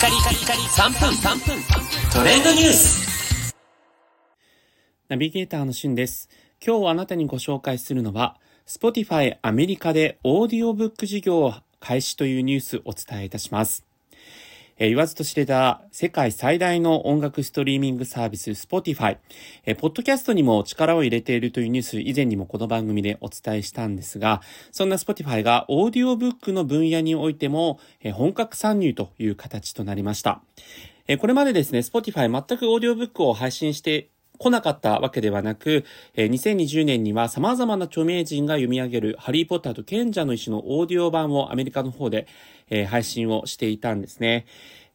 [0.00, 1.62] カリカリカリ3分3分
[2.10, 3.54] トレンドニュース
[5.10, 6.30] ナビゲーターのしゅんです。
[6.66, 13.84] 今日あなたにご紹介するのは、Spotify アメリカでオーディオブック事業を開始というニュースをお伝えいたします。
[14.82, 19.18] えー言わずと知れた世界最大の音楽ストリーミングサービス Spotify。
[19.66, 24.40] えーポッドキャストにも力を入れているというニュース以前にもこの番組でお伝えしたんですが、
[24.72, 30.40] そんな Spotify がオーディオブックの分野においても、えー本格参入という形となりました。
[31.08, 34.08] えこれまでですね、Spotify 全くオーディオブックを配信して
[34.40, 42.26] 来なかったわけではなく、えー2020年には様々な著名人が読み上げるハリーポッターと賢者の石のオーディオ版をアメリカの方で、
[42.70, 44.46] えー配信をしていたんですね。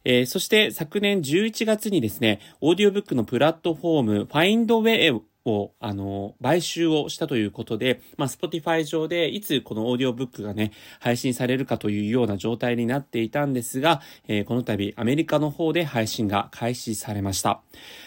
[0.04, 17.60] えーそして昨年11月にですね、オーディオブックのプラットフォーム Findaway を、あの、買収をしたということで、まあ、Spotify 上でいつこのオーディオブックがね、配信されるかというような状態になっていたんですが、えーこの度アメリカの方で配信が開始されました。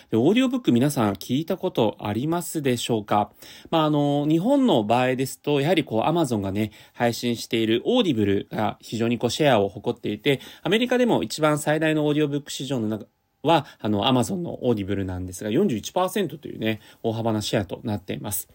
[0.10, 3.32] でオーディオブック皆さん聞いたことありますでしょうか？
[3.70, 13.06] まあ、あの、日本の場合ですと、やはりこう、アマゾンがね、配信している Audible が非常にこう、シェアを誇っていて、アメリカでも一番最大のオーディオブック市場の中、
[13.44, 18.50] は、あの、アマゾンの Audible なんですが、41%というね、大幅なシェアとなっています。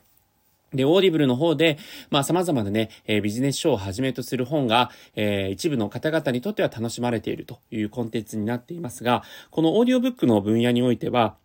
[0.73, 1.79] で、 Audible の方で、
[2.11, 11.37] まあ様々なね、えービジネス書をはじめとする本が、えー一部の方々にとっては楽しまれているというコンテンツになっていますが、このオーディオブックの分野においては、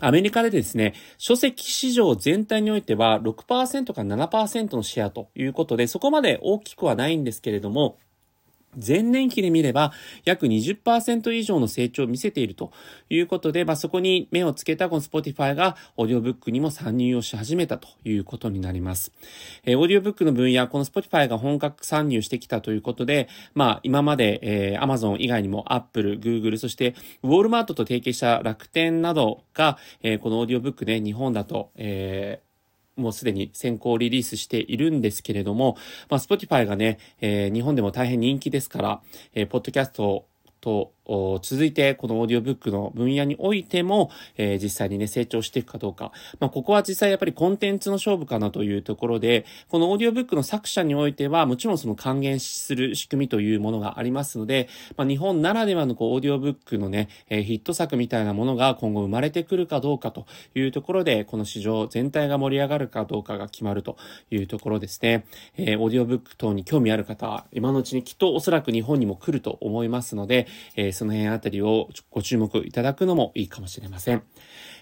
[0.00, 7.98] アメリカでですね、書籍市場全体においては6%から7%のシェアということで、そこまで大きくはないんですけれども、
[8.76, 9.92] 前年期で見れば
[10.24, 12.72] 約20%以上の成長を見せていると
[13.10, 19.12] いうことで、まあ、そこに目をつけたこの Spotify がオーディオブックにも参入をし始めたということになります。
[19.64, 32.51] えーオーディオブックの分野、この Spotify が本格参入してきたということで、まあ、今まで、えー Amazon 以外にも Apple、Google、そしてウォールマートと提携した楽天などが、えーこのオーディオブックで日本だと、えー
[32.96, 35.76] もうすでに先行リリースしているんですけれども、
[36.08, 39.02] まあ、Spotify がね、えー日本でも大変人気ですから、
[39.34, 40.26] えーポッドキャスト
[40.60, 46.12] と続いてこのオーディオブックの分野においても、えー実際にね成長していくかどうか。
[46.38, 63.96] まあ、ここは実際やっぱりコンテンツの勝負かなというところで、このオーディオブックの作者においてはもちろんその還元する仕組みというものがありますので、まあ、日本ならではのこうオーディオブックのね、えーヒット作みたいなものが今後生まれてくるかどうかというところで、この市場全体が盛り上がるかどうかが決まると
[64.30, 65.24] いうところですね。
[65.56, 70.46] えーオーディオブック等に興味ある方は、今のうちにきっとおそらく日本にも来ると思いますので、
[70.76, 74.22] えその辺あたりをご注目いただくのもいいかもしれません。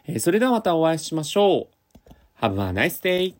[0.06, 1.69] えーそれではまたお会いしましょ
[2.41, 2.44] う。
[2.44, 3.39] Have a nice day!